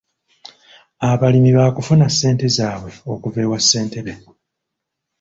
[1.09, 4.13] Abalimi baakufuna ssente zaabwe okuva ewa ssentebe.